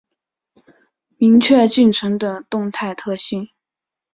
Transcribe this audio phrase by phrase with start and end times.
[1.17, 3.49] 明确进程的动态特性